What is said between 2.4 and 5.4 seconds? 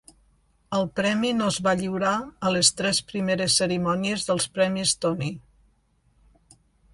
a les tres primeres cerimònies dels Premis Tony.